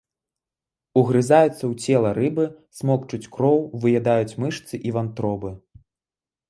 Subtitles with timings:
[1.01, 2.45] Угрызаюцца ў цела рыбы,
[2.79, 5.51] смокчуць кроў, выядаюць мышцы і вантробы.